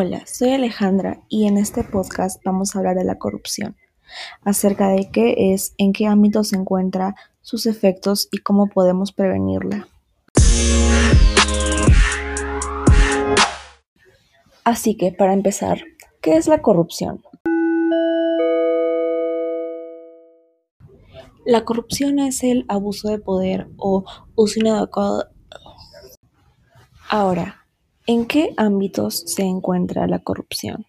Hola, 0.00 0.22
soy 0.26 0.50
Alejandra 0.52 1.24
y 1.28 1.48
en 1.48 1.58
este 1.58 1.82
podcast 1.82 2.40
vamos 2.44 2.76
a 2.76 2.78
hablar 2.78 2.94
de 2.94 3.02
la 3.02 3.18
corrupción, 3.18 3.74
acerca 4.44 4.90
de 4.90 5.10
qué 5.10 5.52
es, 5.52 5.74
en 5.76 5.92
qué 5.92 6.06
ámbito 6.06 6.44
se 6.44 6.54
encuentra, 6.54 7.16
sus 7.42 7.66
efectos 7.66 8.28
y 8.30 8.38
cómo 8.38 8.68
podemos 8.68 9.10
prevenirla. 9.10 9.88
Así 14.62 14.96
que, 14.96 15.10
para 15.10 15.32
empezar, 15.32 15.80
¿qué 16.20 16.36
es 16.36 16.46
la 16.46 16.62
corrupción? 16.62 17.20
La 21.44 21.64
corrupción 21.64 22.20
es 22.20 22.44
el 22.44 22.66
abuso 22.68 23.08
de 23.08 23.18
poder 23.18 23.66
o 23.78 24.04
uso 24.36 24.60
inadecuado. 24.60 25.26
Ahora, 27.10 27.67
¿en 28.08 28.24
qué 28.24 28.54
ámbitos 28.56 29.22
se 29.26 29.42
encuentra 29.42 30.06
la 30.06 30.18
corrupción? 30.18 30.86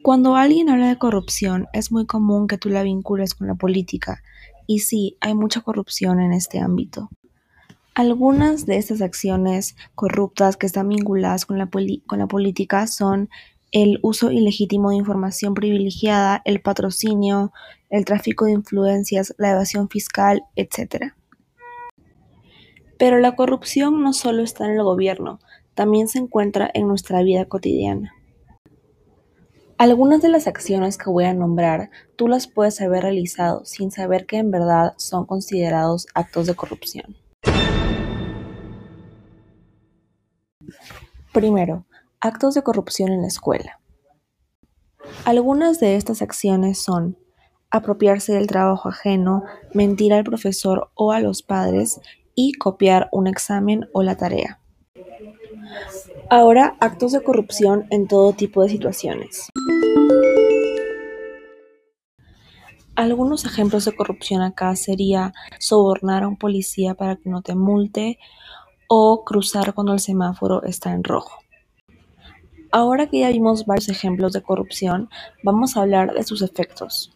Cuando 0.00 0.36
alguien 0.36 0.70
habla 0.70 0.88
de 0.88 0.98
corrupción, 0.98 1.66
es 1.72 1.90
muy 1.90 2.06
común 2.06 2.46
que 2.46 2.56
tú 2.56 2.68
la 2.68 2.84
vincules 2.84 3.34
con 3.34 3.48
la 3.48 3.56
política, 3.56 4.22
y 4.68 4.78
sí, 4.78 5.16
hay 5.20 5.34
mucha 5.34 5.60
corrupción 5.60 6.20
en 6.20 6.32
este 6.32 6.60
ámbito. 6.60 7.10
Algunas 7.94 8.64
de 8.64 8.76
estas 8.76 9.02
acciones 9.02 9.76
corruptas 9.96 10.56
que 10.56 10.66
están 10.66 10.88
vinculadas 10.88 11.44
con 11.44 11.58
la, 11.58 11.66
política 12.28 12.86
son 12.86 13.28
el 13.72 13.98
uso 14.02 14.30
ilegítimo 14.30 14.90
de 14.90 14.96
información 14.96 15.54
privilegiada, 15.54 16.42
el 16.44 16.60
patrocinio, 16.60 17.52
el 17.90 18.04
tráfico 18.04 18.44
de 18.44 18.52
influencias, 18.52 19.34
la 19.36 19.50
evasión 19.50 19.88
fiscal, 19.88 20.44
etc. 20.54 21.12
Pero 22.98 23.18
la 23.18 23.36
corrupción 23.36 24.02
no 24.02 24.12
solo 24.12 24.42
está 24.42 24.66
en 24.66 24.72
el 24.72 24.82
gobierno, 24.82 25.40
también 25.74 26.08
se 26.08 26.18
encuentra 26.18 26.70
en 26.74 26.86
nuestra 26.88 27.22
vida 27.22 27.46
cotidiana. 27.46 28.12
Algunas 29.76 30.22
de 30.22 30.28
las 30.28 30.46
acciones 30.46 30.96
que 30.96 31.10
voy 31.10 31.24
a 31.24 31.34
nombrar 31.34 31.90
tú 32.16 32.28
las 32.28 32.46
puedes 32.46 32.80
haber 32.80 33.02
realizado 33.02 33.64
sin 33.64 33.90
saber 33.90 34.24
que 34.26 34.38
en 34.38 34.50
verdad 34.50 34.94
son 34.96 35.26
considerados 35.26 36.06
actos 36.14 36.46
de 36.46 36.54
corrupción. 36.54 37.16
Primero, 41.32 41.84
Actos 42.24 42.54
de 42.54 42.62
corrupción 42.62 43.12
en 43.12 43.20
la 43.20 43.28
escuela. 43.28 43.78
Algunas 45.26 45.78
de 45.78 45.96
estas 45.96 46.22
acciones 46.22 46.78
son 46.78 47.18
apropiarse 47.70 48.32
del 48.32 48.46
trabajo 48.46 48.88
ajeno, 48.88 49.44
mentir 49.74 50.14
al 50.14 50.24
profesor 50.24 50.90
o 50.94 51.12
a 51.12 51.20
los 51.20 51.42
padres 51.42 52.00
y 52.34 52.52
copiar 52.52 53.08
un 53.12 53.26
examen 53.26 53.88
o 53.92 54.02
la 54.02 54.16
tarea. 54.16 54.60
Ahora, 56.30 56.76
actos 56.80 57.12
de 57.12 57.22
corrupción 57.22 57.86
en 57.90 58.08
todo 58.08 58.32
tipo 58.32 58.62
de 58.62 58.68
situaciones. 58.68 59.48
Algunos 62.96 63.44
ejemplos 63.44 63.84
de 63.84 63.96
corrupción 63.96 64.40
acá 64.42 64.76
sería 64.76 65.32
sobornar 65.58 66.22
a 66.22 66.28
un 66.28 66.36
policía 66.36 66.94
para 66.94 67.16
que 67.16 67.28
no 67.28 67.42
te 67.42 67.54
multe 67.54 68.18
o 68.88 69.24
cruzar 69.24 69.74
cuando 69.74 69.92
el 69.92 70.00
semáforo 70.00 70.62
está 70.62 70.92
en 70.92 71.02
rojo. 71.02 71.40
Ahora 72.70 73.08
que 73.08 73.20
ya 73.20 73.30
vimos 73.30 73.66
varios 73.66 73.88
ejemplos 73.88 74.32
de 74.32 74.42
corrupción, 74.42 75.08
vamos 75.42 75.76
a 75.76 75.82
hablar 75.82 76.12
de 76.14 76.24
sus 76.24 76.42
efectos. 76.42 77.13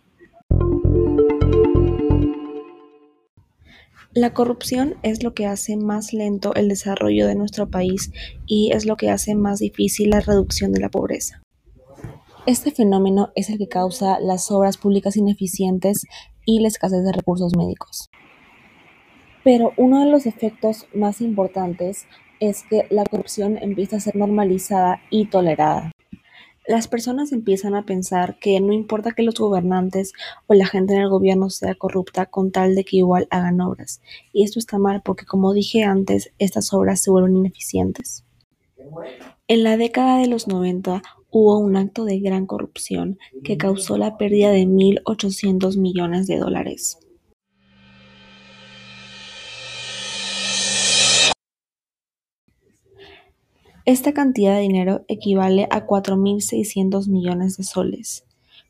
La 4.19 4.35
corrupción 4.35 4.97
es 5.05 5.23
lo 5.23 5.33
que 5.33 5.47
hace 5.47 5.77
más 5.77 6.13
lento 6.13 6.53
el 6.57 6.69
desarrollo 6.69 7.29
de 7.29 7.37
nuestro 7.37 7.71
país 7.71 8.11
y 8.49 8.73
es 8.73 8.85
lo 8.85 8.97
que 8.97 9.11
hace 9.11 9.37
más 9.37 9.61
difícil 9.61 10.11
la 10.11 10.19
reducción 10.19 10.73
de 10.73 10.81
la 10.81 10.89
pobreza. 10.89 11.41
Este 12.45 12.73
fenómeno 12.73 13.31
es 13.37 13.49
el 13.49 13.59
que 13.59 13.69
causa 13.69 14.19
las 14.19 14.51
obras 14.51 14.77
públicas 14.77 15.17
ineficientes 15.17 16.03
y 16.45 16.59
la 16.59 16.67
escasez 16.67 17.05
de 17.05 17.13
recursos 17.13 17.57
médicos. 17.57 18.09
Pero 19.45 19.73
uno 19.77 20.05
de 20.05 20.11
los 20.11 20.27
efectos 20.27 20.89
más 20.93 21.21
importantes 21.21 22.07
es 22.41 22.65
que 22.69 22.89
la 22.91 23.05
corrupción 23.05 23.57
empieza 23.59 23.99
a 23.99 24.01
ser 24.01 24.17
normalizada 24.17 25.01
y 25.11 25.27
tolerada. 25.27 25.93
Las 26.69 26.87
personas 26.87 27.33
empiezan 27.33 27.75
a 27.75 27.87
pensar 27.87 28.39
que 28.39 28.61
no 28.61 28.75
importa 28.75 29.13
que 29.13 29.23
los 29.23 29.37
gobernantes 29.37 30.13
o 30.47 30.53
la 30.53 30.67
gente 30.67 30.93
en 30.93 31.01
el 31.01 31.09
gobierno 31.09 31.49
sea 31.49 31.75
corrupta 31.75 32.27
con 32.27 32.53
tal 32.53 32.75
de 32.75 32.85
que 32.85 32.99
igual 32.99 33.27
hagan 33.31 33.63
obras. 33.63 34.03
Y 34.35 34.45
esto 34.45 34.59
está 34.59 34.79
mal 34.79 35.01
porque, 35.03 35.25
como 35.25 35.55
dije 35.55 35.85
antes, 35.85 36.31
estas 36.39 36.75
obras 36.75 37.01
se 37.01 37.11
vuelven 37.11 37.39
ineficientes. 37.39 38.23
En 39.47 39.65
la 39.65 39.79
década 39.79 40.19
de 40.19 40.27
los 40.27 40.47
90 40.47 41.03
hubo 41.31 41.59
un 41.59 41.75
acto 41.75 42.05
de 42.05 42.21
gran 42.21 42.45
corrupción 42.45 43.19
que 43.43 43.57
causó 43.57 43.97
la 43.97 44.19
pérdida 44.19 44.51
de 44.51 44.67
1.800 44.67 45.79
millones 45.79 46.27
de 46.27 46.37
dólares. 46.37 46.99
Esta 53.89 54.13
cantidad 54.13 54.57
de 54.57 54.61
dinero 54.61 55.07
equivale 55.09 55.67
a 55.71 55.87
4.600 55.87 57.09
millones 57.09 57.57
de 57.57 57.65
soles. 57.65 58.27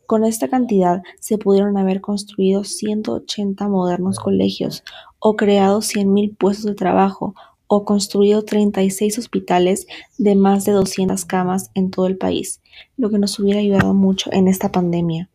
Con 0.07 0.25
esta 0.25 0.47
cantidad 0.47 1.03
se 1.19 1.39
pudieron 1.39 1.77
haber 1.77 2.01
construido 2.01 2.63
180 2.63 3.67
modernos 3.67 4.21
colegios, 4.21 4.85
o 5.19 5.35
creado 5.35 5.81
100.000 5.81 6.37
puestos 6.37 6.67
de 6.67 6.77
trabajo, 6.77 7.35
o 7.67 7.85
construido 7.85 8.45
36 8.45 9.19
hospitales 9.19 9.89
de 10.19 10.37
más 10.37 10.65
de 10.65 10.71
200 10.71 11.25
camas 11.25 11.73
en 11.75 11.91
todo 11.91 12.07
el 12.07 12.17
país, 12.17 12.63
lo 12.97 13.11
que 13.11 13.19
nos 13.19 13.41
hubiera 13.41 13.59
ayudado 13.59 13.95
mucho 13.95 14.33
en 14.33 14.47
esta 14.47 14.71
pandemia. 14.71 15.31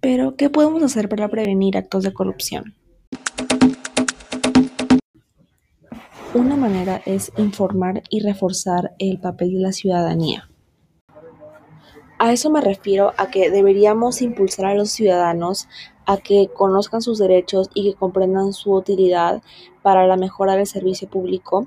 Pero, 0.00 0.34
¿qué 0.34 0.50
podemos 0.50 0.82
hacer 0.82 1.08
para 1.08 1.28
prevenir 1.28 1.76
actos 1.76 2.02
de 2.02 2.12
corrupción? 2.12 2.74
Una 6.32 6.54
manera 6.56 7.02
es 7.06 7.32
informar 7.38 8.04
y 8.08 8.20
reforzar 8.20 8.94
el 9.00 9.18
papel 9.18 9.54
de 9.54 9.58
la 9.58 9.72
ciudadanía. 9.72 10.48
A 12.20 12.32
eso 12.32 12.50
me 12.50 12.60
refiero 12.60 13.12
a 13.16 13.30
que 13.30 13.50
deberíamos 13.50 14.22
impulsar 14.22 14.66
a 14.66 14.74
los 14.74 14.90
ciudadanos 14.90 15.66
a 16.06 16.18
que 16.18 16.48
conozcan 16.54 17.02
sus 17.02 17.18
derechos 17.18 17.68
y 17.74 17.90
que 17.90 17.98
comprendan 17.98 18.52
su 18.52 18.72
utilidad 18.72 19.42
para 19.82 20.06
la 20.06 20.16
mejora 20.16 20.54
del 20.54 20.68
servicio 20.68 21.08
público 21.08 21.66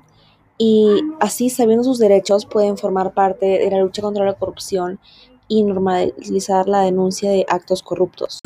y 0.56 0.86
así 1.20 1.50
sabiendo 1.50 1.84
sus 1.84 1.98
derechos 1.98 2.46
pueden 2.46 2.78
formar 2.78 3.12
parte 3.12 3.44
de 3.44 3.70
la 3.70 3.80
lucha 3.80 4.00
contra 4.00 4.24
la 4.24 4.34
corrupción 4.34 4.98
y 5.46 5.62
normalizar 5.62 6.68
la 6.68 6.80
denuncia 6.80 7.30
de 7.30 7.44
actos 7.50 7.82
corruptos. 7.82 8.40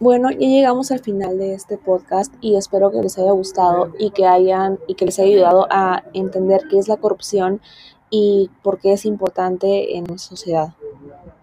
Bueno, 0.00 0.30
ya 0.30 0.38
llegamos 0.38 0.90
al 0.92 1.00
final 1.00 1.36
de 1.36 1.52
este 1.52 1.76
podcast 1.76 2.32
y 2.40 2.56
espero 2.56 2.90
que 2.90 3.02
les 3.02 3.18
haya 3.18 3.32
gustado 3.32 3.92
y 3.98 4.12
que 4.12 4.26
hayan 4.26 4.78
y 4.86 4.94
que 4.94 5.04
les 5.04 5.18
haya 5.18 5.28
ayudado 5.28 5.66
a 5.68 6.04
entender 6.14 6.62
qué 6.70 6.78
es 6.78 6.88
la 6.88 6.96
corrupción 6.96 7.60
y 8.08 8.48
por 8.62 8.80
qué 8.80 8.94
es 8.94 9.04
importante 9.04 9.98
en 9.98 10.04
la 10.06 10.16
sociedad. 10.16 10.72